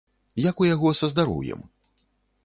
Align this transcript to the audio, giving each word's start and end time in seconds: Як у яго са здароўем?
Як 0.43 0.61
у 0.63 0.65
яго 0.69 0.93
са 1.01 1.09
здароўем? 1.11 1.61